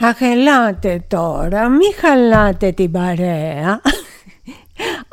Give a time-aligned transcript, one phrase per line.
[0.00, 3.80] Αχ, ελάτε τώρα, μη χαλάτε την παρέα.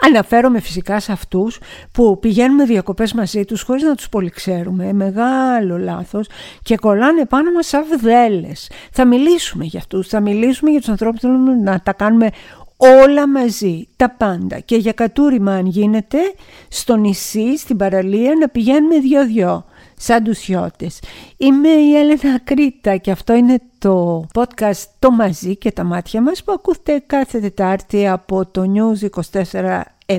[0.07, 1.59] Αναφέρομαι φυσικά σε αυτούς
[1.91, 6.27] που πηγαίνουμε διακοπές μαζί τους χωρίς να τους πολύ ξέρουμε, μεγάλο λάθος
[6.61, 8.69] και κολλάνε πάνω μας σαν βδέλες.
[8.91, 11.29] Θα μιλήσουμε για αυτούς, θα μιλήσουμε για τους ανθρώπους που
[11.63, 12.29] να τα κάνουμε
[12.77, 16.17] όλα μαζί, τα πάντα και για κατούριμα αν γίνεται
[16.67, 19.65] στο νησί, στην παραλία να πηγαίνουμε δυο-δυο
[19.97, 20.47] σαν τους
[21.37, 26.43] Είμαι η Έλενα Κρήτα και αυτό είναι το podcast «Το μαζί και τα μάτια μας»
[26.43, 29.09] που ακούτε κάθε Τετάρτη από το News
[29.41, 30.17] 24 7.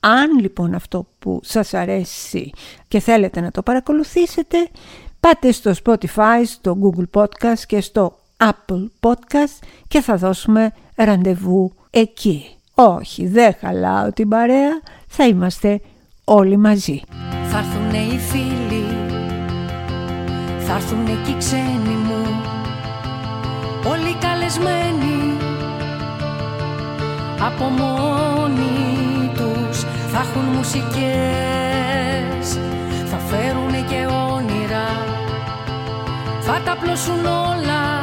[0.00, 2.50] Αν λοιπόν αυτό που σας αρέσει
[2.88, 4.68] και θέλετε να το παρακολουθήσετε,
[5.20, 12.44] πάτε στο Spotify, στο Google Podcast και στο Apple Podcast και θα δώσουμε ραντεβού εκεί.
[12.74, 15.80] Όχι, δεν χαλάω την παρέα, θα είμαστε
[16.24, 17.00] όλοι μαζί.
[17.50, 18.67] Θα έρθουν οι φίλοι,
[20.70, 22.42] θα έρθουν και οι ξένοι μου,
[23.84, 25.36] όλοι καλεσμένοι.
[27.40, 29.80] Από μόνοι τους
[30.12, 30.98] θα έχουν μουσικές.
[33.10, 34.88] Θα φέρουν και όνειρα.
[36.40, 38.02] Θα τα πλώσουν όλα.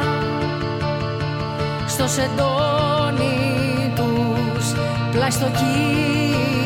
[1.86, 4.72] Στο σεντόνι τους
[5.12, 6.65] πλαστοκύλι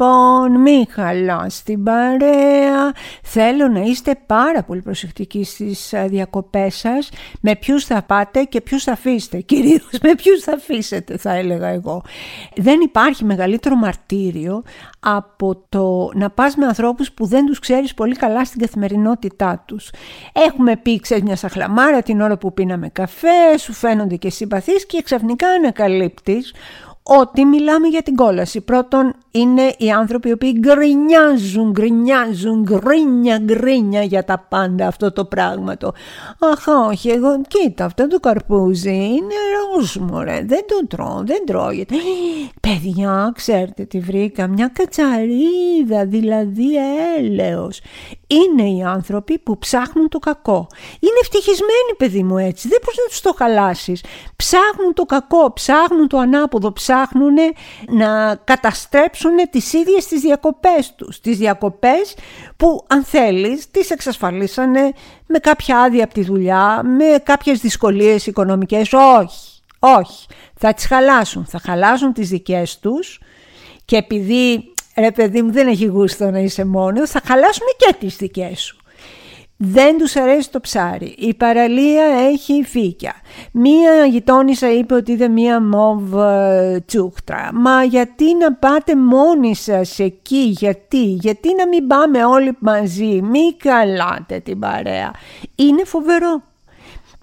[0.00, 2.92] λοιπόν, μη χαλάς την παρέα.
[3.22, 7.08] Θέλω να είστε πάρα πολύ προσεκτικοί στις ε, διακοπές σας.
[7.40, 9.40] Με ποιους θα πάτε και ποιους θα αφήσετε.
[9.50, 12.02] Κυρίως με ποιους θα αφήσετε θα έλεγα εγώ.
[12.56, 14.62] Δεν υπάρχει μεγαλύτερο μαρτύριο
[15.00, 19.90] από το να πας με ανθρώπους που δεν τους ξέρεις πολύ καλά στην καθημερινότητά τους.
[20.32, 25.02] Έχουμε πει, ξέρεις, μια σαχλαμάρα την ώρα που πίναμε καφέ, σου φαίνονται και συμπαθείς και
[25.02, 26.52] ξαφνικά ανακαλύπτεις
[27.02, 28.60] ότι μιλάμε για την κόλαση.
[28.60, 35.24] Πρώτον είναι οι άνθρωποι οι οποίοι γκρινιάζουν, γκρινιάζουν, γκρίνια, γκρίνια για τα πάντα αυτό το
[35.24, 35.92] πράγμα το.
[36.38, 39.34] Αχ, όχι, εγώ, κοίτα, αυτό το καρπούζι είναι
[39.74, 41.94] ρόσμορε, δεν το τρώω, δεν τρώγεται.
[42.68, 46.68] Παιδιά, ξέρετε τι βρήκα, μια κατσαρίδα, δηλαδή
[47.18, 47.80] έλεος.
[48.30, 50.66] Είναι οι άνθρωποι που ψάχνουν το κακό.
[51.00, 54.04] Είναι ευτυχισμένοι, παιδί μου, έτσι, δεν μπορείς να τους το χαλάσεις.
[54.36, 57.36] Ψάχνουν το κακό, ψάχνουν το ανάποδο, ψάχνουν
[57.88, 61.20] να καταστρέψουν τις ίδιες τις διακοπές τους.
[61.20, 62.16] Τις διακοπές
[62.56, 64.92] που αν θέλεις τις εξασφαλίσανε
[65.26, 68.92] με κάποια άδεια από τη δουλειά, με κάποιες δυσκολίες οικονομικές.
[68.92, 70.26] Όχι, όχι.
[70.56, 71.44] Θα τις χαλάσουν.
[71.44, 73.20] Θα χαλάσουν τις δικές τους
[73.84, 78.16] και επειδή ρε παιδί μου δεν έχει γούστο να είσαι μόνος, θα χαλάσουν και τις
[78.16, 78.80] δικές σου.
[79.62, 81.14] Δεν τους αρέσει το ψάρι.
[81.18, 83.14] Η παραλία έχει φύκια.
[83.52, 87.50] Μία γειτόνισσα είπε ότι είδε μία μοβ ε, τσούχτρα.
[87.52, 93.54] Μα γιατί να πάτε μόνοι σας εκεί, γιατί, γιατί να μην πάμε όλοι μαζί, μη
[93.56, 95.10] καλάτε την παρέα.
[95.54, 96.42] Είναι φοβερό.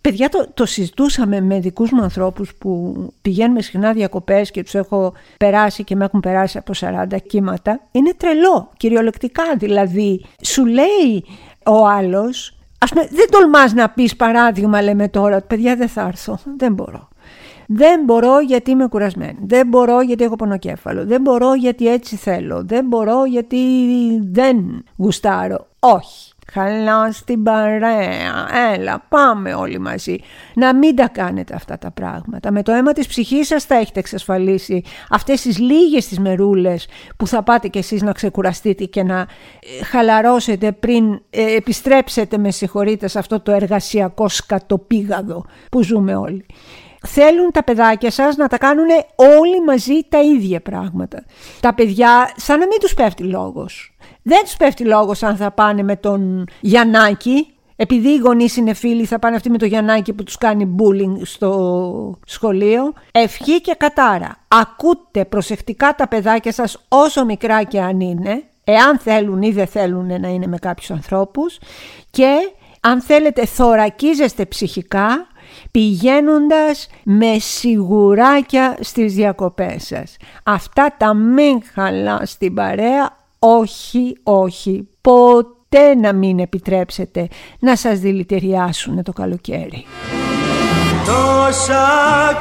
[0.02, 5.14] Παιδιά το, το συζητούσαμε με δικούς μου ανθρώπους που πηγαίνουμε συχνά διακοπές και τους έχω
[5.38, 7.80] περάσει και με έχουν περάσει από 40 κύματα.
[7.92, 10.26] Είναι τρελό, κυριολεκτικά δηλαδή.
[10.44, 11.26] Σου λέει
[11.66, 16.40] ο άλλος, ας πούμε δεν τολμάς να πεις παράδειγμα λέμε τώρα, παιδιά δεν θα έρθω,
[16.58, 17.08] δεν μπορώ.
[17.70, 19.38] Δεν μπορώ γιατί είμαι κουρασμένη.
[19.42, 21.06] Δεν μπορώ γιατί έχω πονοκέφαλο.
[21.06, 22.64] Δεν μπορώ γιατί έτσι θέλω.
[22.66, 23.58] Δεν μπορώ γιατί
[24.32, 25.68] δεν γουστάρω.
[25.80, 26.27] Όχι.
[26.54, 28.48] Χαλά στην παρέα.
[28.74, 30.18] Έλα, πάμε όλοι μαζί.
[30.56, 32.52] Να μην τα κάνετε αυτά τα πράγματα.
[32.52, 37.28] Με το αίμα της ψυχής σας θα έχετε εξασφαλίσει αυτές τις λίγες τις μερούλες που
[37.28, 43.08] θα πάτε κι εσείς να ξεκουραστείτε και να ε, χαλαρώσετε πριν ε, επιστρέψετε με συγχωρείτε
[43.08, 46.46] σε αυτό το εργασιακό σκατοπήγαδο που ζούμε όλοι.
[47.08, 51.24] Θέλουν τα παιδάκια σας να τα κάνουν όλοι μαζί τα ίδια πράγματα.
[51.60, 53.97] Τα παιδιά σαν να μην τους πέφτει λόγος.
[54.28, 57.48] Δεν τους πέφτει λόγος αν θα πάνε με τον Γιαννάκη.
[57.76, 61.22] Επειδή οι γονείς είναι φίλοι, θα πάνε αυτοί με τον Γιαννάκη που τους κάνει bullying
[61.22, 62.94] στο σχολείο.
[63.12, 64.36] Ευχή και κατάρα.
[64.48, 70.22] Ακούτε προσεκτικά τα παιδάκια σας όσο μικρά και αν είναι, εάν θέλουν ή δεν θέλουν
[70.22, 71.60] να είναι με κάποιους ανθρώπους
[72.10, 72.36] και
[72.82, 75.28] αν θέλετε θωρακίζεστε ψυχικά
[75.72, 80.18] πηγαίνοντας με σιγουράκια στις διακοπές σας.
[80.44, 87.28] Αυτά τα μίχαλα στην παρέα, όχι, όχι, ποτέ να μην επιτρέψετε
[87.60, 89.86] να σας δηλητηριάσουν το καλοκαίρι.
[91.06, 91.88] Τόσα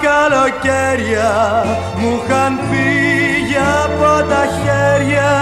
[0.03, 1.65] καλοκαίρια
[1.99, 5.33] μου είχαν φύγει από τα χέρια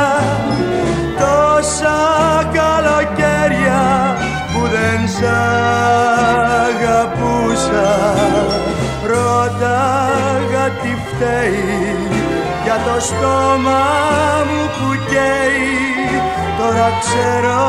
[1.19, 1.99] Τόσα
[2.53, 3.83] καλοκαίρια
[4.53, 5.23] που δεν σ'
[6.67, 8.15] αγαπούσα
[9.06, 12.13] Ρώταγα τι φταίει
[12.75, 13.82] για το στόμα
[14.49, 16.21] μου που καίει
[16.59, 17.61] Τώρα ξέρω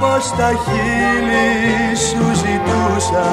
[0.00, 3.24] πως τα χείλη σου ζητούσα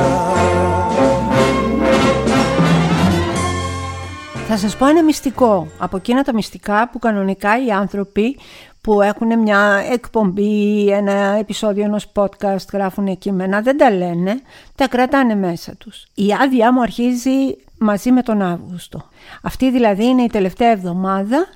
[4.48, 8.38] Θα σας πω ένα μυστικό από εκείνα τα μυστικά που κανονικά οι άνθρωποι
[8.82, 14.42] που έχουν μια εκπομπή, ένα επεισόδιο ενός podcast, γράφουν κείμενα, δεν τα λένε,
[14.76, 16.06] τα κρατάνε μέσα τους.
[16.14, 19.02] Η άδειά μου αρχίζει μαζί με τον Αύγουστο.
[19.42, 21.48] Αυτή δηλαδή είναι η τελευταία εβδομάδα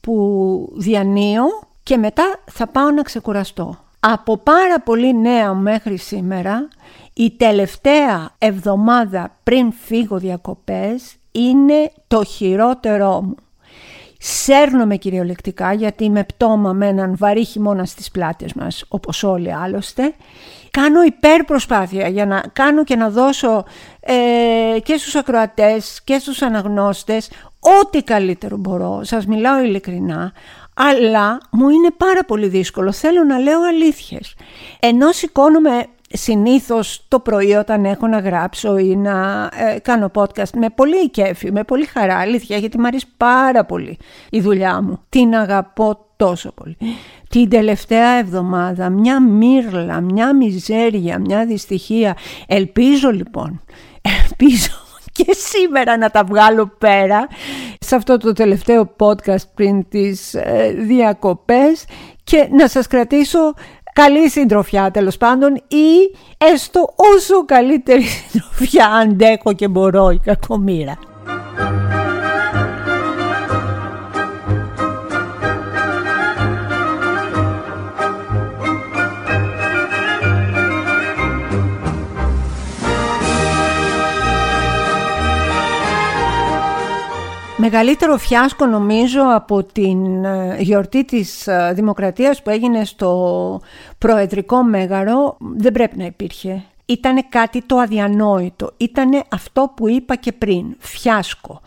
[0.00, 1.44] που διανύω
[1.82, 3.78] και μετά θα πάω να ξεκουραστώ.
[4.00, 6.68] Από πάρα πολύ νέα μέχρι σήμερα,
[7.12, 13.34] η τελευταία εβδομάδα πριν φύγω διακοπές είναι το χειρότερό μου.
[14.26, 20.14] Σέρνομαι κυριολεκτικά γιατί είμαι πτώμα με έναν βαρύ χειμώνα στις πλάτες μας, όπως όλοι άλλωστε.
[20.70, 23.64] Κάνω υπερπροσπάθεια για να κάνω και να δώσω
[24.00, 27.30] ε, και στους ακροατές και στους αναγνώστες
[27.80, 29.00] ό,τι καλύτερο μπορώ.
[29.02, 30.32] Σας μιλάω ειλικρινά,
[30.74, 32.92] αλλά μου είναι πάρα πολύ δύσκολο.
[32.92, 34.34] Θέλω να λέω αλήθειες.
[34.80, 40.70] Ενώ σηκώνομαι συνήθως το πρωί όταν έχω να γράψω ή να ε, κάνω podcast με
[40.74, 43.98] πολύ κέφι, με πολύ χαρά, αλήθεια, γιατί μου αρέσει πάρα πολύ
[44.30, 45.00] η δουλειά μου.
[45.08, 46.76] Την αγαπώ τόσο πολύ.
[47.28, 52.16] Την τελευταία εβδομάδα μια μύρλα, μια μιζέρια, μια δυστυχία.
[52.46, 53.60] Ελπίζω λοιπόν,
[54.22, 54.72] ελπίζω
[55.12, 57.28] και σήμερα να τα βγάλω πέρα
[57.78, 61.84] σε αυτό το τελευταίο podcast πριν τις ε, διακοπές
[62.24, 63.54] και να σας κρατήσω
[63.94, 70.98] καλή συντροφιά τέλος πάντων ή έστω όσο καλύτερη συντροφιά αντέχω και μπορώ η κακομήρα.
[87.66, 93.60] Μεγαλύτερο φιάσκο νομίζω από την ε, γιορτή της ε, Δημοκρατίας που έγινε στο
[93.98, 96.64] Προεδρικό Μέγαρο δεν πρέπει να υπήρχε.
[96.84, 98.72] Ήτανε κάτι το αδιανόητο.
[98.76, 100.76] Ήτανε αυτό που είπα και πριν.
[100.78, 101.60] Φιάσκο.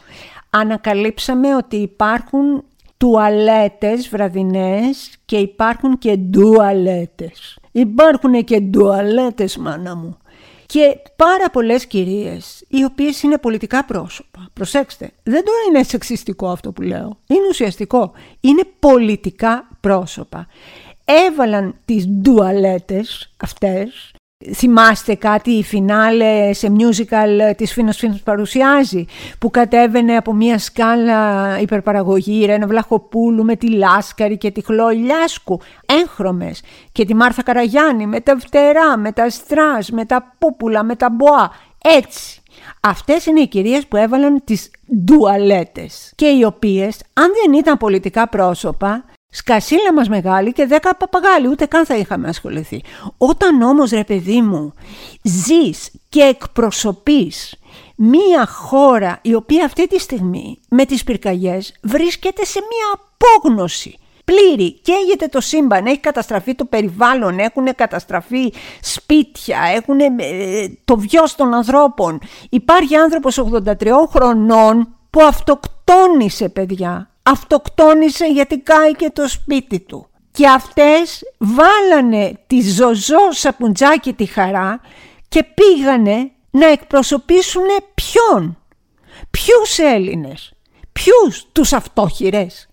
[0.49, 2.63] Ανακαλύψαμε ότι υπάρχουν
[2.97, 7.59] τουαλέτες βραδινές και υπάρχουν και ντουαλέτες.
[7.71, 10.17] Υπάρχουν και ντουαλέτες μάνα μου
[10.67, 14.49] και πάρα πολλές κυρίες οι οποίες είναι πολιτικά πρόσωπα.
[14.53, 17.17] Προσέξτε, δεν το είναι σεξιστικό αυτό που λέω.
[17.27, 18.11] Είναι ουσιαστικό.
[18.41, 20.47] Είναι πολιτικά πρόσωπα.
[21.05, 24.13] Έβαλαν τις ντουαλέτες αυτές
[24.53, 29.05] Θυμάστε κάτι η φινάλε σε musical της Φίνος Φίνος παρουσιάζει
[29.39, 35.59] που κατέβαινε από μια σκάλα υπερπαραγωγή Ρένα Βλαχοπούλου με τη Λάσκαρη και τη Χλώη Λιάσκου
[35.85, 36.61] έγχρωμες
[36.91, 41.09] και τη Μάρθα Καραγιάννη με τα φτερά, με τα στρας, με τα πούπουλα, με τα
[41.09, 41.51] μποά
[41.97, 42.41] έτσι.
[42.79, 44.71] Αυτές είναι οι κυρίες που έβαλαν τις
[45.03, 51.47] ντουαλέτες και οι οποίες αν δεν ήταν πολιτικά πρόσωπα Σκασίλα μας μεγάλη και δέκα παπαγάλοι,
[51.47, 52.83] ούτε καν θα είχαμε ασχοληθεί.
[53.17, 54.73] Όταν όμως ρε παιδί μου
[55.23, 57.55] ζεις και εκπροσωπείς
[57.95, 64.71] μία χώρα η οποία αυτή τη στιγμή με τις πυρκαγιές βρίσκεται σε μία απόγνωση πλήρη.
[64.71, 70.07] Καίγεται το σύμπαν, έχει καταστραφεί το περιβάλλον, έχουν καταστραφεί σπίτια, έχουν ε,
[70.85, 72.19] το βιός των ανθρώπων.
[72.49, 80.09] Υπάρχει άνθρωπος 83 χρονών που αυτοκτόνησε παιδιά αυτοκτόνησε γιατί κάηκε το σπίτι του.
[80.31, 84.79] Και αυτές βάλανε τη ζωζό σαπουτζάκι τη χαρά
[85.27, 88.57] και πήγανε να εκπροσωπήσουν ποιον;
[89.29, 90.53] Ποιους Έλληνες;
[90.91, 92.69] Ποιους τους αυτόχειρες;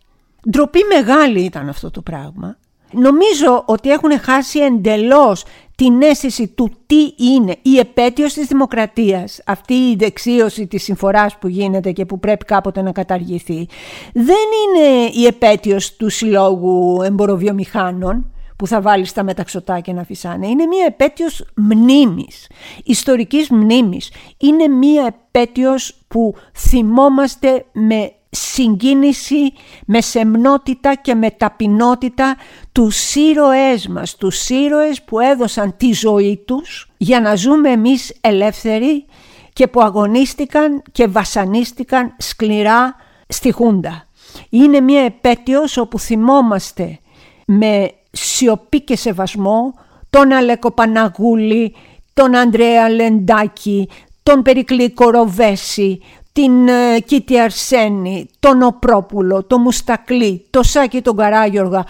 [0.51, 2.57] Ντροπή μεγάλη ήταν αυτό το πράγμα.
[2.93, 9.75] Νομίζω ότι έχουν χάσει εντελώς την αίσθηση του τι είναι η επέτειος της δημοκρατίας, αυτή
[9.75, 13.69] η δεξίωση της συμφοράς που γίνεται και που πρέπει κάποτε να καταργηθεί,
[14.13, 20.47] δεν είναι η επέτειος του συλλόγου εμποροβιομηχάνων, που θα βάλει στα μεταξωτά και να φυσάνε.
[20.47, 22.51] Είναι μια επέτειος μνήμης,
[22.85, 24.13] ιστορικής μνήμης.
[24.39, 29.53] Είναι μια επέτειος που θυμόμαστε με συγκίνηση,
[29.87, 32.37] με σεμνότητα και με ταπεινότητα
[32.73, 39.07] τους ήρωές μας, τους ήρωες που έδωσαν τη ζωή τους για να ζούμε εμείς ελεύθεροι
[39.53, 42.97] και που αγωνίστηκαν και βασανίστηκαν σκληρά
[43.29, 44.09] στη Χούντα.
[44.51, 46.99] Είναι μια επέτειος όπου θυμόμαστε
[47.47, 49.75] με σιωπή και σεβασμό
[50.11, 51.75] τον Αλέκο Παναγούλη,
[52.15, 53.89] τον Ανδρέα Λεντάκη,
[54.23, 56.01] τον Περικλή Κοροβέση,
[56.35, 61.85] την ε, Κίτη Αρσένη, τον Οπρόπουλο, τον Μουστακλή, το Σάκη τον Καράγιοργα,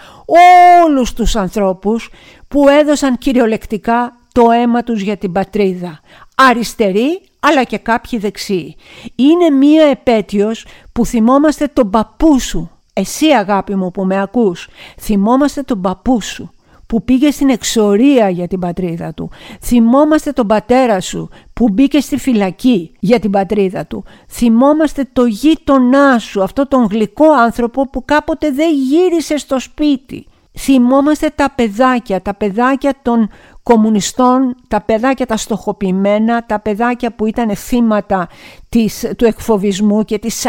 [0.85, 2.09] όλους τους ανθρώπους
[2.47, 5.99] που έδωσαν κυριολεκτικά το αίμα τους για την πατρίδα.
[6.35, 8.75] Αριστεροί αλλά και κάποιοι δεξιοί.
[9.15, 12.69] Είναι μία επέτειος που θυμόμαστε τον παππού σου.
[12.93, 14.67] Εσύ αγάπη μου που με ακούς,
[14.99, 16.54] θυμόμαστε τον παππού σου
[16.87, 19.29] που πήγε στην εξορία για την πατρίδα του.
[19.61, 24.03] Θυμόμαστε τον πατέρα σου που μπήκε στη φυλακή για την πατρίδα του.
[24.29, 30.27] Θυμόμαστε το γείτονά σου, αυτό τον γλυκό άνθρωπο που κάποτε δεν γύρισε στο σπίτι.
[30.57, 33.29] Θυμόμαστε τα παιδάκια, τα παιδάκια των
[33.63, 38.27] κομμουνιστών, τα παιδάκια τα στοχοποιημένα, τα παιδάκια που ήταν θύματα
[38.69, 40.45] της, του εκφοβισμού και της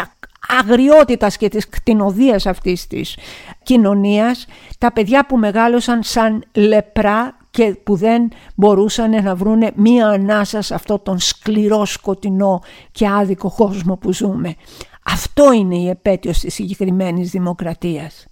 [0.48, 3.16] αγριότητας και της κτηνοδίας αυτής της
[3.62, 4.46] κοινωνίας,
[4.78, 10.74] τα παιδιά που μεγάλωσαν σαν λεπρά και που δεν μπορούσαν να βρούνε μία ανάσα σε
[10.74, 12.62] αυτό τον σκληρό, σκοτεινό
[12.92, 14.54] και άδικο κόσμο που ζούμε.
[15.02, 18.26] Αυτό είναι η επέτειος της συγκεκριμένης δημοκρατίας.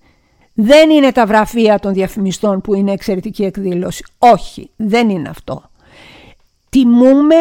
[0.54, 4.04] Δεν είναι τα βραφεία των διαφημιστών που είναι εξαιρετική εκδήλωση.
[4.18, 5.62] Όχι, δεν είναι αυτό.
[6.68, 7.36] Τιμούμε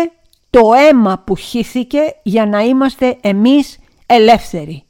[0.50, 4.83] το αίμα που χύθηκε για να είμαστε εμείς ελεύθεροι.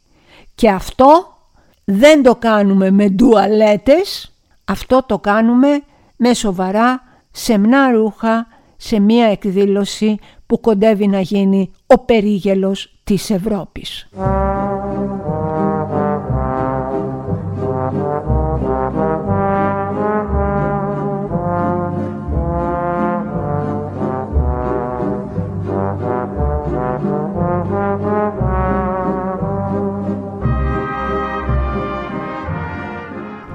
[0.55, 1.37] Και αυτό
[1.85, 4.33] δεν το κάνουμε με ντουαλέτες,
[4.65, 5.83] αυτό το κάνουμε
[6.15, 7.01] με σοβαρά
[7.31, 14.09] σεμνά ρούχα σε μία εκδήλωση που κοντεύει να γίνει ο περίγελος της Ευρώπης.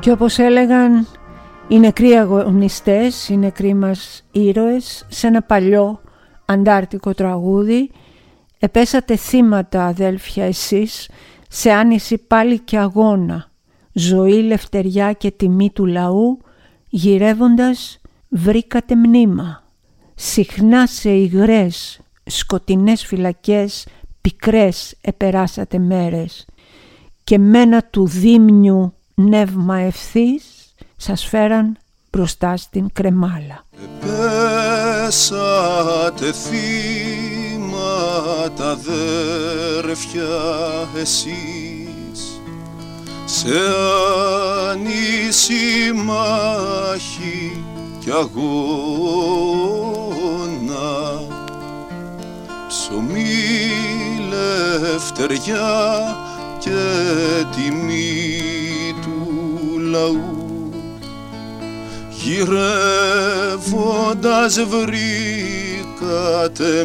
[0.01, 1.07] Και όπως έλεγαν
[1.69, 6.01] οι νεκροί αγωνιστές, οι νεκροί μας ήρωες, σε ένα παλιό
[6.45, 7.91] αντάρτικο τραγούδι,
[8.59, 11.11] επέσατε θύματα αδέλφια εσείς,
[11.49, 13.51] σε άνηση πάλι και αγώνα,
[13.93, 16.39] ζωή, λευτεριά και τιμή του λαού,
[16.89, 19.63] γυρεύοντας βρήκατε μνήμα.
[20.15, 23.87] Συχνά σε υγρές, σκοτεινές φυλακές,
[24.21, 26.47] πικρές επεράσατε μέρες
[27.25, 30.45] και μένα του δίμνιου νεύμα ευθύς
[30.97, 31.77] σας φέραν
[32.11, 33.65] μπροστά στην κρεμάλα.
[35.01, 37.71] Πέσατε θύματα
[38.71, 40.29] αδέρφια
[40.97, 42.41] εσείς.
[43.25, 43.59] Σε
[44.71, 47.65] ανήσι μάχη
[47.99, 48.47] κι αγώνα.
[52.69, 53.37] Ψωμί
[54.31, 56.17] λευτεριά
[56.59, 56.71] και
[57.57, 58.58] τιμή
[59.91, 60.73] λαού.
[62.11, 62.69] Γυρεύοντας
[64.61, 66.05] βρήκατε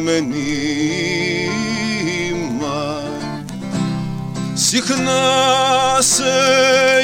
[0.00, 0.42] με νήμα.
[4.54, 5.22] Συχνά
[5.98, 6.24] σε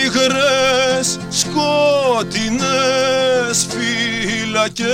[0.04, 2.58] υγρές σκότεινες
[3.68, 4.88] φυλακές.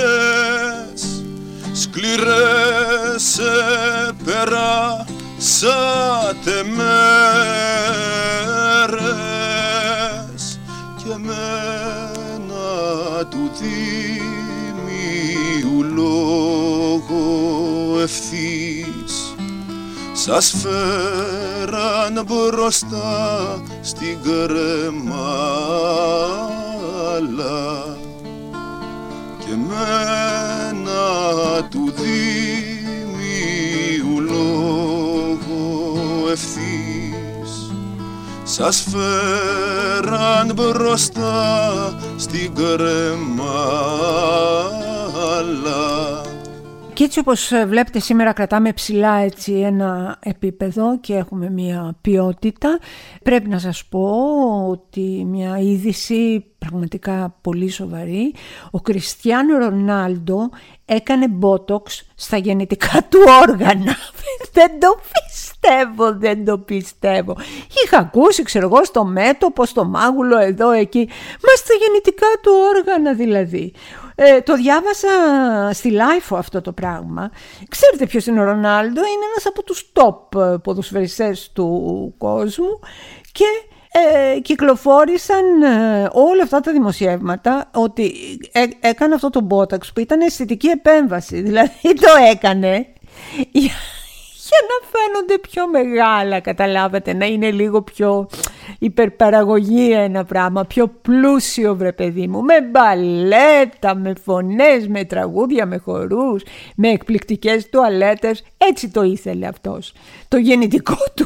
[1.73, 3.51] Σκληρές σε
[4.25, 4.95] περάσατε
[6.75, 8.46] μέρες
[11.27, 14.97] και μένα του Δήμιου
[15.95, 17.23] λόγο
[18.01, 19.35] ευθύς.
[20.13, 24.77] Σας φέραν μπροστά στην κρεμάλα
[29.39, 31.03] και μένα
[31.69, 33.35] του Δήμιου
[34.21, 35.61] λόγο
[36.31, 37.71] ευθύς.
[38.43, 39.46] Σας φέραν
[47.07, 52.79] έτσι όπως ε, βλέπετε σήμερα κρατάμε ψηλά έτσι ένα επίπεδο και έχουμε μια ποιότητα.
[53.23, 54.09] Πρέπει να σας πω
[54.69, 58.33] ότι μια είδηση πραγματικά πολύ σοβαρή.
[58.71, 60.49] Ο Κριστιανό Ρονάλντο
[60.85, 63.95] έκανε μπότοξ στα γεννητικά του όργανα.
[64.53, 67.37] δεν το πιστεύω, δεν το πιστεύω.
[67.83, 71.09] Είχα ακούσει, ξέρω εγώ, στο μέτωπο, στο μάγουλο, εδώ, εκεί.
[71.43, 73.73] Μα στα γεννητικά του όργανα δηλαδή.
[74.19, 75.07] Ε, το διάβασα
[75.73, 77.31] στη LiFO αυτό το πράγμα.
[77.69, 82.79] Ξέρετε ποιος είναι ο Ρονάλντο, είναι ένας από τους top ε, ποδοσφαιριστές του κόσμου
[83.31, 83.45] και
[83.91, 88.13] ε, κυκλοφόρησαν ε, όλα αυτά τα δημοσιεύματα ότι
[88.51, 91.41] ε, έκανε αυτό το Botox που ήταν αισθητική επέμβαση.
[91.47, 92.87] Δηλαδή το έκανε
[93.51, 93.71] για,
[94.47, 98.29] για να φαίνονται πιο μεγάλα, καταλάβατε, να είναι λίγο πιο
[98.79, 105.77] υπερπαραγωγή ένα πράγμα, πιο πλούσιο βρε παιδί μου, με μπαλέτα, με φωνές, με τραγούδια, με
[105.77, 106.43] χορούς,
[106.75, 109.93] με εκπληκτικές τουαλέτες, έτσι το ήθελε αυτός,
[110.27, 111.25] το γεννητικό του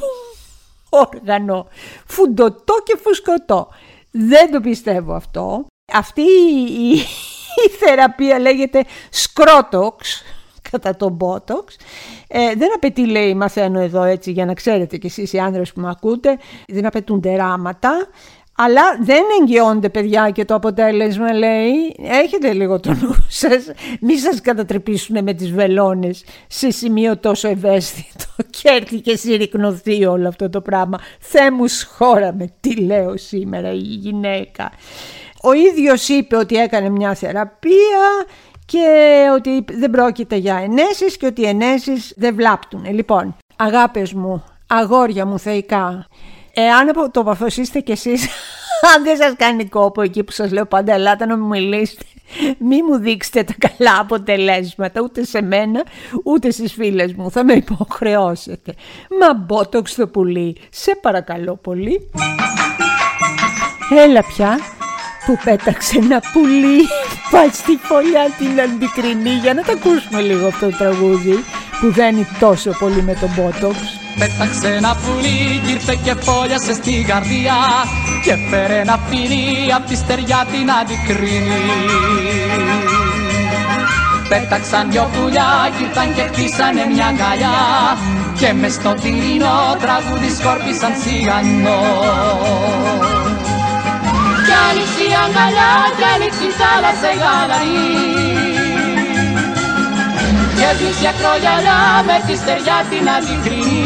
[0.89, 1.67] όργανο,
[2.05, 3.67] φουντοτό και φουσκωτό.
[4.11, 5.65] Δεν το πιστεύω αυτό.
[5.93, 6.91] Αυτή η,
[7.65, 10.23] η θεραπεία λέγεται σκρότοξ
[10.71, 11.65] κατά τον Botox.
[12.27, 15.81] Ε, δεν απαιτεί, λέει, μαθαίνω εδώ έτσι για να ξέρετε κι εσείς οι άνδρες που
[15.81, 16.37] με ακούτε,
[16.67, 18.07] δεν απαιτούν τεράματα,
[18.63, 24.41] αλλά δεν εγγυώνται παιδιά και το αποτέλεσμα λέει έχετε λίγο το νου σας μη σας
[24.41, 28.25] κατατρεπήσουν με τις βελόνες σε σημείο τόσο ευαίσθητο.
[28.61, 30.99] Και έρθει και συρρυκνωθεί όλο αυτό το πράγμα.
[31.19, 34.71] Θεέ μου σχώρα με τι λέω σήμερα η γυναίκα.
[35.41, 38.25] Ο ίδιος είπε ότι έκανε μια θεραπεία
[38.71, 42.85] και ότι δεν πρόκειται για ενέσεις και ότι οι ενέσεις δεν βλάπτουν.
[42.93, 46.07] Λοιπόν, αγάπες μου, αγόρια μου θεϊκά,
[46.53, 48.27] εάν το αποφασίσετε κι εσείς,
[48.95, 52.03] αν δεν σας κάνει κόπο εκεί που σας λέω πάντα ελάτε να μου μιλήσετε,
[52.57, 55.83] μη μου δείξετε τα καλά αποτελέσματα ούτε σε μένα
[56.23, 58.73] ούτε στις φίλες μου, θα με υποχρεώσετε.
[59.19, 62.09] Μα μπότοξ το πουλί, σε παρακαλώ πολύ.
[63.97, 64.57] Έλα πια,
[65.25, 66.87] που πέταξε ένα πουλί
[67.31, 71.43] πάει στη φωλιά την αντικρινή για να τα ακούσουμε λίγο αυτό το τραγούδι
[71.79, 73.77] που δένει τόσο πολύ με τον Μπότοξ.
[74.19, 77.59] Πέταξε ένα πουλί κι ήρθε και φόλιασε στη καρδιά
[78.23, 81.63] και φέρε ένα φιλί απ' τη στεριά την αντικρίνη.
[84.29, 87.57] Πέταξαν δυο πουλιά κι ήρθαν και χτίσανε μια αγκαλιά
[88.39, 91.81] και μες στο τυρινό τραγούδι σκόρπισαν σιγανό.
[94.51, 97.79] Κι άνοιξε η αγκαλιά κι άνοιξε η θάλασσα η γαλαρή
[100.57, 103.83] και σβήσει ακρογιαλιά με τη στεριά την αντικρίνη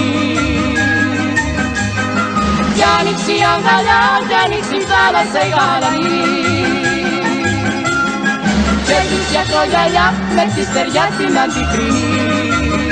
[2.76, 6.18] κι άνοιξε η αγκαλιά κι άνοιξε η θάλασσα η γαλαρή
[8.88, 12.86] και σβήσει ακρογιαλιά με τη στεριά την αντικρίνη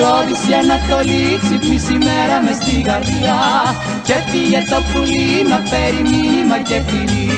[0.00, 3.38] Ρώτησε Ανατολή, ξυπνήσει μέρα μες στην καρδιά
[4.06, 7.30] και πήγε το πουλί να φέρει μήνυμα και φιλί.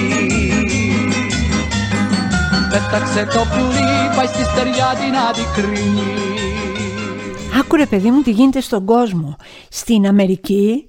[2.70, 6.12] Πέταξε το πουλί, πάει στη στεριά την αντικρίνη.
[7.60, 9.36] Άκουρε παιδί μου τι γίνεται στον κόσμο.
[9.68, 10.88] Στην Αμερική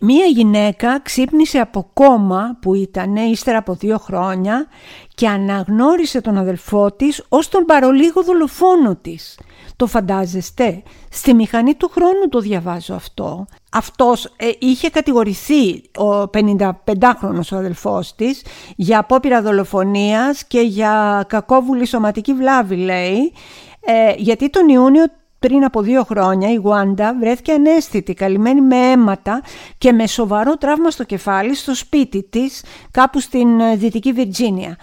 [0.00, 4.66] μία γυναίκα ξύπνησε από κόμμα που ήταν ύστερα από δύο χρόνια
[5.14, 9.38] και αναγνώρισε τον αδελφό της ως τον παρολίγο δολοφόνο της.
[9.76, 13.46] Το φαντάζεστε; Στη μηχανή του χρόνου το διαβάζω αυτό.
[13.72, 18.44] Αυτός ε, είχε κατηγορηθεί ο 55χρονος ο αδελφός της
[18.76, 23.32] για απόπειρα δολοφονίας και για κακόβουλη σωματική βλάβη λέει
[23.80, 25.04] ε, γιατί τον Ιούνιο
[25.38, 29.42] πριν από δύο χρόνια η Γουάντα βρέθηκε ανέστητη, καλυμμένη με αίματα
[29.78, 34.76] και με σοβαρό τραύμα στο κεφάλι στο σπίτι της κάπου στην ε, Δυτική Βιρτζίνια.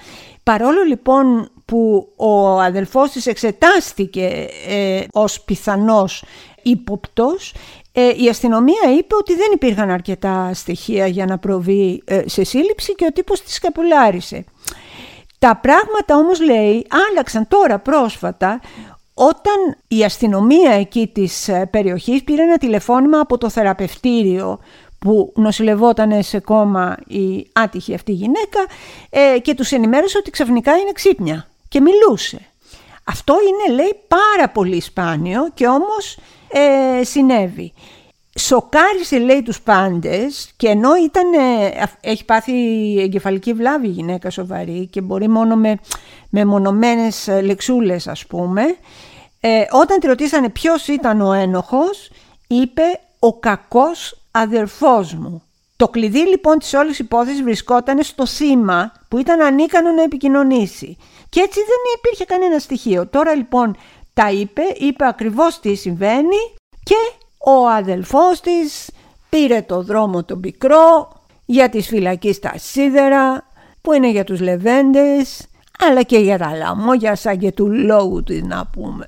[0.43, 6.23] Παρόλο λοιπόν που ο αδελφός της εξετάστηκε ε, ως πιθανός
[6.61, 7.53] ύποπτος,
[7.91, 12.95] ε, η αστυνομία είπε ότι δεν υπήρχαν αρκετά στοιχεία για να προβεί ε, σε σύλληψη
[12.95, 14.45] και ο τύπος της καπουλάρισε.
[15.39, 18.61] Τα πράγματα όμως λέει άλλαξαν τώρα πρόσφατα
[19.13, 24.59] όταν η αστυνομία εκεί της ε, περιοχής πήρε ένα τηλεφώνημα από το θεραπευτήριο
[24.99, 28.59] που νοσηλευόταν σε κόμμα η άτυχη αυτή γυναίκα
[29.09, 32.39] ε, και τους ενημέρωσε ότι ξαφνικά είναι ξύπνια και μιλούσε.
[33.03, 37.73] Αυτό είναι λέει πάρα πολύ σπάνιο και όμως ε, συνέβη.
[38.39, 41.23] Σοκάρισε λέει τους πάντες και ενώ ήταν,
[42.01, 42.53] έχει πάθει
[42.99, 45.79] εγκεφαλική βλάβη η γυναίκα σοβαρή και μπορεί μόνο με,
[46.29, 48.63] με μονομένες λεξούλες ας πούμε
[49.39, 52.11] ε, όταν τη ρωτήσανε ποιος ήταν ο ένοχος
[52.47, 55.43] είπε ο κακός αδερφός μου.
[55.75, 60.97] Το κλειδί λοιπόν της όλης υπόθεσης βρισκόταν στο θύμα που ήταν ανίκανο να επικοινωνήσει.
[61.33, 63.07] Και έτσι δεν υπήρχε κανένα στοιχείο.
[63.07, 63.75] Τώρα λοιπόν
[64.13, 66.37] τα είπε, είπε ακριβώς τι συμβαίνει
[66.83, 66.95] και
[67.37, 68.89] ο αδελφός της
[69.29, 71.11] πήρε το δρόμο το πικρό
[71.45, 73.47] για τις φυλακή στα σίδερα
[73.81, 75.47] που είναι για τους λεβέντες
[75.79, 79.05] αλλά και για τα λαμόγια σαν και του λόγου της να πούμε.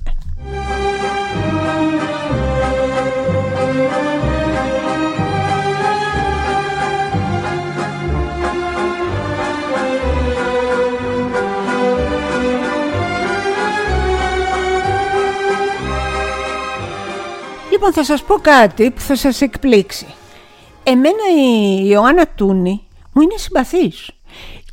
[17.75, 20.05] Λοιπόν θα σας πω κάτι που θα σας εκπλήξει.
[20.83, 24.11] Εμένα η Ιωάννα Τούνη μου είναι συμπαθής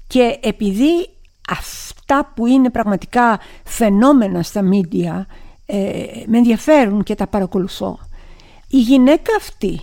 [0.06, 1.08] και επειδή
[1.48, 5.26] αυτά που είναι πραγματικά φαινόμενα στα μίντια
[5.66, 5.78] ε,
[6.26, 7.98] με ενδιαφέρουν και τα παρακολουθώ.
[8.68, 9.80] Η γυναίκα αυτή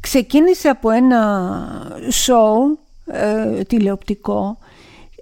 [0.00, 1.92] ξεκίνησε από ένα
[2.26, 2.78] show
[3.14, 4.58] ε, τηλεοπτικό,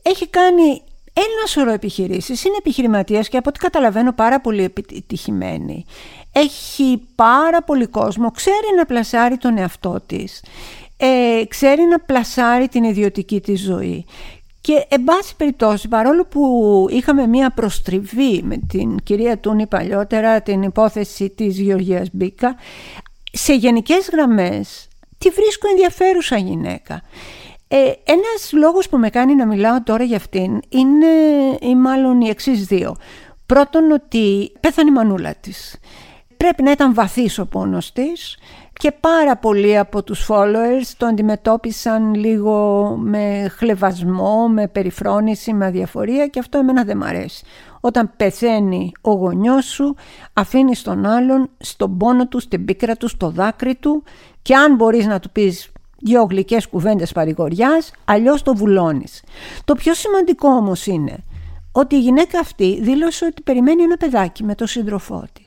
[0.03, 5.85] έχει κάνει ένα σωρό επιχειρήσεις, είναι επιχειρηματίας και από ό,τι καταλαβαίνω πάρα πολύ επιτυχημένη.
[6.37, 10.45] Έχει πάρα πολύ κόσμο, ξέρει να πλασάρει τον εαυτό της,
[10.97, 14.07] ε, ξέρει να πλασάρει την ιδιωτική της ζωή.
[14.61, 20.63] Και εν πάση περιπτώσει, παρόλο που είχαμε μία προστριβή με την κυρία Τούνη παλιότερα, την
[20.63, 22.57] υπόθεση της Γεωργίας Μπίκα,
[23.33, 27.03] σε γενικές γραμμές τη βρίσκω ενδιαφέρουσα γυναίκα.
[27.69, 31.07] Ε, ένας λόγος που με κάνει να μιλάω τώρα για αυτήν είναι
[31.61, 32.97] ή μάλλον οι εξής δύο.
[33.47, 35.79] Πρώτον ότι πέθανε η μανούλα της.
[36.45, 38.39] Πρέπει να ήταν βαθύς ο πόνος της
[38.73, 46.27] και πάρα πολλοί από τους followers το αντιμετώπισαν λίγο με χλεβασμό, με περιφρόνηση, με αδιαφορία
[46.27, 47.45] και αυτό εμένα δεν μ' αρέσει.
[47.81, 49.95] Όταν πεθαίνει ο γονιός σου,
[50.33, 54.03] αφήνεις τον άλλον στον πόνο του, στην πίκρα του, στο δάκρυ του
[54.43, 59.23] και αν μπορείς να του πεις δύο γλυκές κουβέντες παρηγοριάς, αλλιώς το βουλώνεις.
[59.65, 61.25] Το πιο σημαντικό όμως είναι
[61.73, 65.44] ότι η γυναίκα αυτή δήλωσε ότι περιμένει ένα παιδάκι με τον σύντροφό της.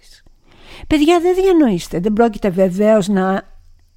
[0.87, 3.41] Παιδιά δεν διανοείστε, δεν πρόκειται βεβαίως να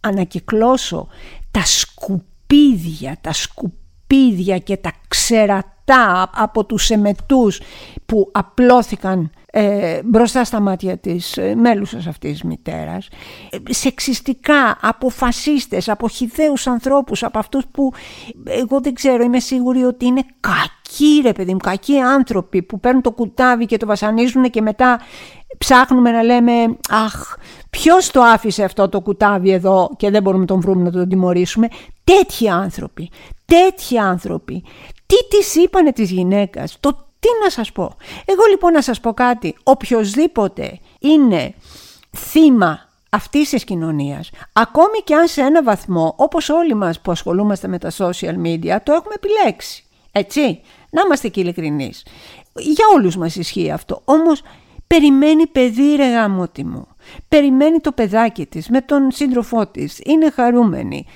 [0.01, 1.09] ανακυκλώσω
[1.51, 7.61] τα σκουπίδια, τα σκουπίδια και τα ξερατά από τους εμετούς
[8.07, 13.09] που απλώθηκαν ε, μπροστά στα μάτια της ε, μέλουσας αυτής της μητέρας.
[13.51, 17.93] Ε, σεξιστικά από φασίστες, από χιδαίους ανθρώπους από αυτούς που
[18.45, 23.03] εγώ δεν ξέρω είμαι σίγουρη ότι είναι κακοί ρε παιδί μου, κακοί άνθρωποι που παίρνουν
[23.03, 25.01] το κουτάβι και το βασανίζουν και μετά
[25.59, 26.53] ψάχνουμε να λέμε
[26.89, 27.37] αχ
[27.71, 31.09] ποιος το άφησε αυτό το κουτάβι εδώ και δεν μπορούμε να τον βρούμε να τον
[31.09, 31.69] τιμωρήσουμε
[32.05, 33.11] τέτοιοι άνθρωποι,
[33.45, 34.65] τέτοιοι άνθρωποι
[35.11, 37.97] τι της είπανε της γυναίκας, το τι να σας πω.
[38.25, 39.57] Εγώ λοιπόν να σας πω κάτι.
[39.63, 41.55] Οποιοςδήποτε είναι
[42.17, 47.69] θύμα αυτής της κοινωνίας, ακόμη και αν σε ένα βαθμό, όπως όλοι μας που ασχολούμαστε
[47.69, 49.85] με τα social media, το έχουμε επιλέξει.
[50.13, 50.61] Έτσι,
[50.91, 52.07] να είμαστε και ειλικρινείς.
[52.55, 54.03] Για όλους μας ισχύει αυτό.
[54.05, 54.43] Όμως
[54.95, 56.87] περιμένει παιδί ρε γάμοτι μου.
[57.29, 60.01] Περιμένει το παιδάκι της με τον σύντροφό της.
[60.05, 61.07] Είναι χαρούμενη.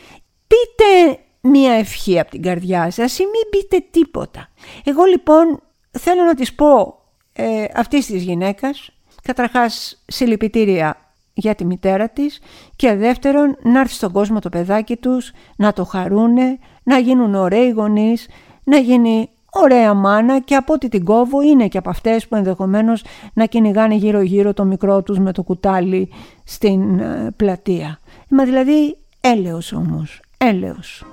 [0.46, 4.48] Πείτε μία ευχή από την καρδιά σας ή μην πείτε τίποτα.
[4.84, 6.98] Εγώ λοιπόν θέλω να της πω
[7.32, 8.90] ε, αυτής της γυναίκας,
[9.22, 12.40] καταρχάς συλληπιτήρια για τη μητέρα της
[12.76, 17.70] και δεύτερον να έρθει στον κόσμο το παιδάκι τους, να το χαρούνε, να γίνουν ωραίοι
[17.70, 18.28] γονείς,
[18.64, 23.04] να γίνει ωραία μάνα και από ό,τι την κόβω είναι και από αυτές που ενδεχομένως
[23.32, 26.10] να κυνηγάνε γύρω γύρω το μικρό τους με το κουτάλι
[26.44, 27.98] στην ε, πλατεία.
[28.28, 31.04] Μα δηλαδή έλεος όμως, έλεος.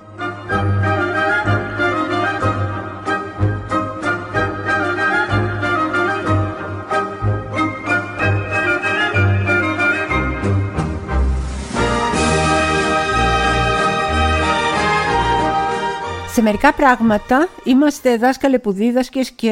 [16.33, 19.51] Σε μερικά πράγματα είμαστε δάσκαλε που δίδασκες και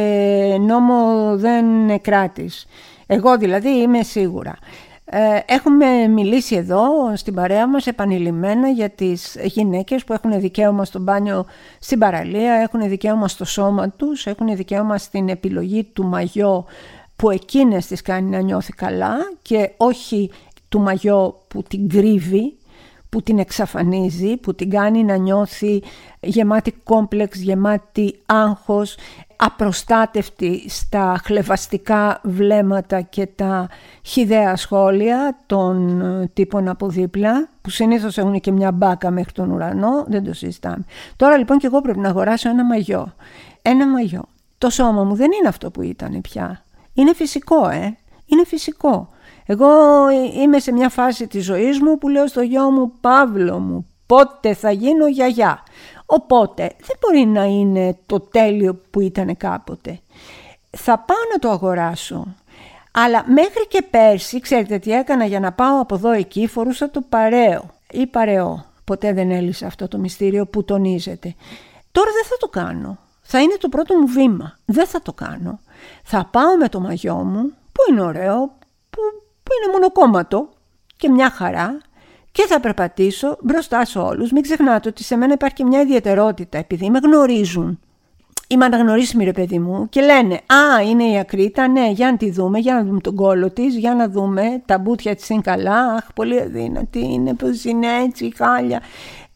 [0.59, 1.65] νόμο δεν
[2.01, 2.65] κράτης.
[3.07, 4.57] Εγώ δηλαδή είμαι σίγουρα.
[5.05, 6.81] Ε, έχουμε μιλήσει εδώ
[7.15, 11.45] στην παρέα μας επανειλημμένα για τις γυναίκες που έχουν δικαίωμα στο μπάνιο
[11.79, 16.65] στην παραλία, έχουν δικαίωμα στο σώμα τους, έχουν δικαίωμα στην επιλογή του μαγιό
[17.15, 20.31] που εκείνες τις κάνει να νιώθει καλά και όχι
[20.69, 22.58] του μαγιό που την κρύβει
[23.09, 25.81] που την εξαφανίζει, που την κάνει να νιώθει
[26.19, 28.97] γεμάτη κόμπλεξ, γεμάτη άγχος,
[29.35, 33.69] απροστάτευτη στα χλεβαστικά βλέμματα και τα
[34.03, 36.01] χιδαία σχόλια των
[36.33, 40.83] τύπων από δίπλα, που συνήθως έχουν και μια μπάκα μέχρι τον ουρανό, δεν το συζητάμε.
[41.15, 43.13] Τώρα λοιπόν και εγώ πρέπει να αγοράσω ένα μαγιό.
[43.61, 44.23] Ένα μαγιό.
[44.57, 46.63] Το σώμα μου δεν είναι αυτό που ήταν πια.
[46.93, 47.97] Είναι φυσικό, ε.
[48.25, 49.09] Είναι φυσικό.
[49.51, 49.69] Εγώ
[50.41, 54.53] είμαι σε μια φάση της ζωής μου που λέω στο γιο μου Παύλο μου πότε
[54.53, 55.63] θα γίνω γιαγιά.
[56.05, 59.99] Οπότε δεν μπορεί να είναι το τέλειο που ήταν κάποτε.
[60.69, 62.35] Θα πάω να το αγοράσω.
[62.91, 67.01] Αλλά μέχρι και πέρσι, ξέρετε τι έκανα για να πάω από εδώ εκεί, φορούσα το
[67.09, 68.65] παρέο ή παρεό.
[68.83, 71.35] Ποτέ δεν έλυσα αυτό το μυστήριο που τονίζεται.
[71.91, 72.97] Τώρα δεν θα το κάνω.
[73.21, 74.57] Θα είναι το πρώτο μου βήμα.
[74.65, 75.59] Δεν θα το κάνω.
[76.03, 78.57] Θα πάω με το μαγιό μου, που είναι ωραίο,
[79.49, 80.49] που που είναι μονοκόμματο
[80.97, 81.77] και μια χαρά
[82.31, 84.31] και θα περπατήσω μπροστά σε όλους.
[84.31, 87.79] Μην ξεχνάτε ότι σε μένα υπάρχει και μια ιδιαιτερότητα επειδή με γνωρίζουν.
[88.47, 92.31] Είμαι αναγνωρίσιμη ρε παιδί μου και λένε «Α, είναι η Ακρίτα, ναι, για να τη
[92.31, 95.93] δούμε, για να δούμε τον κόλο της, για να δούμε τα μπούτια της είναι καλά,
[95.93, 98.81] αχ, πολύ αδύνατη είναι, πως είναι έτσι, χάλια».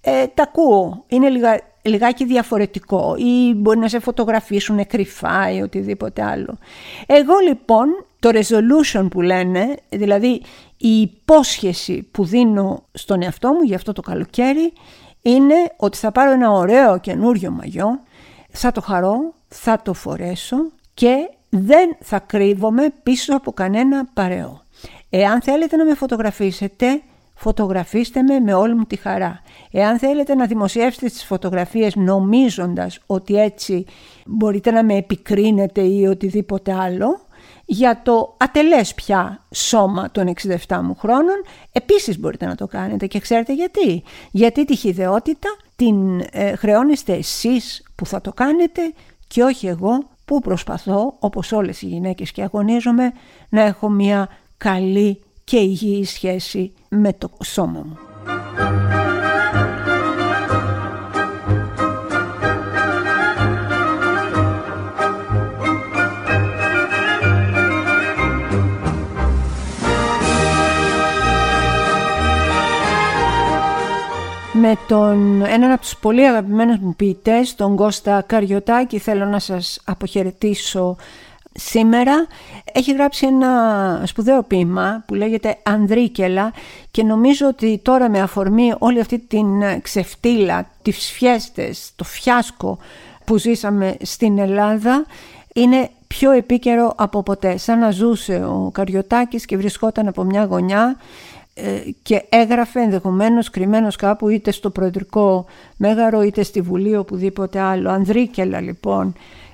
[0.02, 6.24] Ε, τα ακούω, είναι λίγα λιγάκι διαφορετικό ή μπορεί να σε φωτογραφίσουν κρυφά ή οτιδήποτε
[6.24, 6.58] άλλο.
[7.06, 7.88] Εγώ λοιπόν
[8.19, 10.41] το resolution που λένε, δηλαδή
[10.78, 14.74] η υπόσχεση που δίνω στον εαυτό μου για αυτό το καλοκαίρι
[15.22, 18.02] είναι ότι θα πάρω ένα ωραίο καινούριο μαγιό,
[18.50, 20.58] θα το χαρώ, θα το φορέσω
[20.93, 24.62] και δεν θα κρύβομαι πίσω από κανένα παρεό.
[25.10, 27.02] Εάν θέλετε να με φωτογραφίσετε,
[27.43, 29.41] φωτογραφίστε με με όλη μου τη χαρά.
[29.71, 33.86] Εάν θέλετε να δημοσιεύσετε τις φωτογραφίες νομίζοντας ότι έτσι
[34.25, 37.19] μπορείτε να με επικρίνετε ή οτιδήποτε άλλο,
[37.65, 40.34] για το ατελές πια σώμα των
[40.67, 46.19] 67 μου χρόνων, επίσης μπορείτε να το κάνετε και ξέρετε γιατί; Γιατί τη χειδεότητα την
[46.32, 48.82] ε, χρεώνεστε εσείς που θα το κάνετε
[49.27, 53.12] και όχι εγώ που προσπαθώ, όπως όλες οι γυναίκες και αγωνίζομαι,
[53.49, 57.97] να έχω μια καλή και υγιή σχέση με το σώμα μου.
[74.65, 79.79] με τον έναν από τους πολύ αγαπημένους μου ποιητές, τον Κώστα Καριωτάκη, θέλω να σας
[79.86, 80.95] αποχαιρετήσω
[81.54, 82.28] σήμερα.
[82.74, 86.54] Έχει γράψει ένα σπουδαίο ποίημα που λέγεται «Ανδρίκελα»
[86.92, 89.46] και νομίζω ότι τώρα με αφορμή όλη αυτή την
[89.82, 92.78] ξεφτύλα, τις φιέστες, το φιάσκο
[93.26, 95.06] που ζήσαμε στην Ελλάδα,
[95.54, 97.58] είναι πιο επίκαιρο από ποτέ.
[97.58, 100.98] Σαν να ζούσε ο Καριωτάκης και βρισκόταν από μια γωνιά
[101.54, 105.46] ε, και έγραφε ενδεχομένως κρυμμένος κάπου είτε στο Προεδρικό
[105.78, 107.89] Μέγαρο είτε στη Βουλή οπουδήποτε άλλο.
[107.89, 109.13] Ανδρίκελα λοιπόν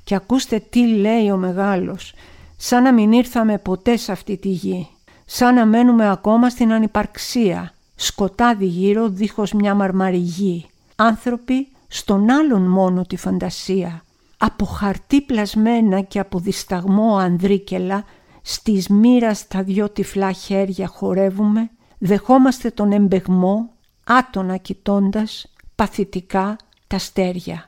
[0.10, 2.14] και ακούστε τι λέει ο μεγάλος.
[2.58, 4.88] Σαν να μην ήρθαμε ποτέ σε αυτή τη γη.
[5.26, 7.74] Σαν να μένουμε ακόμα στην ανυπαρξία.
[7.96, 10.66] Σκοτάδι γύρω δίχως μια μαρμαριγή.
[10.96, 14.04] Άνθρωποι στον άλλον μόνο τη φαντασία.
[14.38, 18.04] Από χαρτί πλασμένα και από δισταγμό ανδρίκελα
[18.42, 23.70] στις μοίρας στα δυο τυφλά χέρια χορεύουμε δεχόμαστε τον εμπεγμό,
[24.04, 26.56] άτονα κοιτώντας παθητικά
[26.88, 27.66] τα στέρια.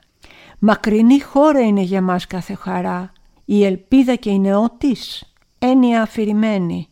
[0.64, 3.12] Μακρινή χώρα είναι για μας κάθε χαρά,
[3.44, 6.88] η ελπίδα και η νεότης, έννοια αφηρημένη.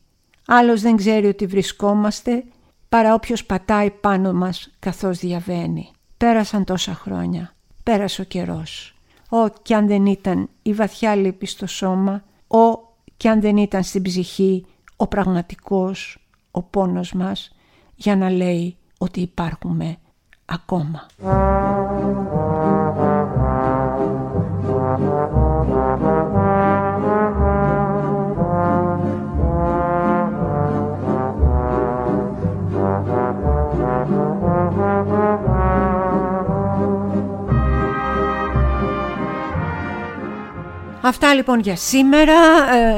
[0.47, 2.45] Άλλος δεν ξέρει ότι βρισκόμαστε,
[2.89, 5.91] παρά όποιος πατάει πάνω μας καθώς διαβαίνει.
[6.17, 8.97] Πέρασαν τόσα χρόνια, πέρασε ο καιρός.
[9.29, 12.79] Ω κι αν δεν ήταν η βαθιά λύπη στο σώμα, ο
[13.17, 16.19] κι αν δεν ήταν στην ψυχή ο πραγματικός,
[16.51, 17.55] ο πόνος μας
[17.95, 19.97] για να λέει ότι υπάρχουμε
[20.45, 21.07] ακόμα.
[41.11, 42.35] Αυτά λοιπόν για σήμερα.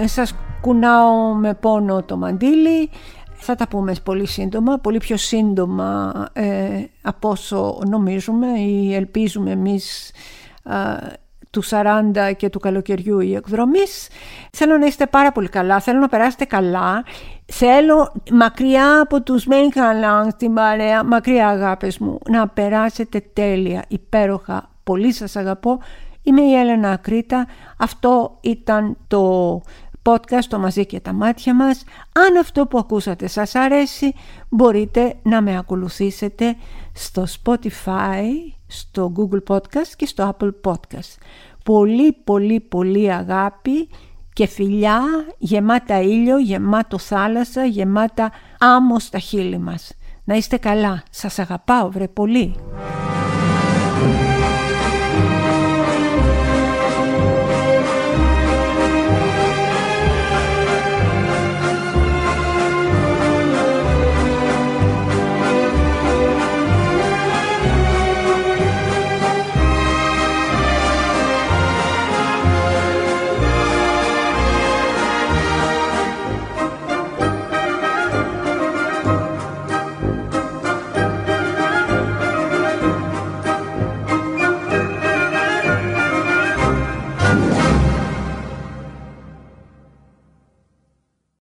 [0.03, 2.91] Ε, σας κουνάω με πόνο το μαντίλι.
[3.33, 10.13] Θα τα πούμε πολύ σύντομα, πολύ πιο σύντομα ε, από όσο νομίζουμε ή ελπίζουμε εμείς
[11.51, 14.09] του 40 και του καλοκαιριού η εκδρομής.
[14.53, 17.05] Θέλω να είστε πάρα πολύ καλά, θέλω να περάσετε καλά.
[17.47, 24.71] Θέλω μακριά από τους Μέγαλαν στην παρέα, μακριά αγάπες μου, να περάσετε τέλεια, υπέροχα.
[24.85, 25.79] Πολύ σας αγαπώ.
[26.23, 27.47] Είμαι η Έλενα Ακρίτα.
[27.77, 29.61] Αυτό ήταν το
[30.03, 31.85] podcast το μαζί και τα μάτια μας.
[32.13, 34.15] Αν αυτό που ακούσατε σας αρέσει
[34.49, 36.57] μπορείτε να με ακολουθήσετε
[36.93, 38.25] στο Spotify,
[38.67, 41.19] στο Google Podcast και στο Apple Podcast.
[41.65, 43.89] Πολύ πολύ πολύ αγάπη
[44.33, 45.01] και φιλιά
[45.39, 49.93] γεμάτα ήλιο, γεμάτο θάλασσα, γεμάτα άμμο στα χείλη μας.
[50.25, 51.03] Να είστε καλά.
[51.11, 52.55] Σας αγαπάω βρε πολύ.